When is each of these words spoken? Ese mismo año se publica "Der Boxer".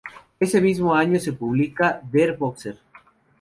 Ese 0.39 0.59
mismo 0.61 0.95
año 0.95 1.19
se 1.19 1.31
publica 1.31 2.01
"Der 2.11 2.35
Boxer". 2.35 2.79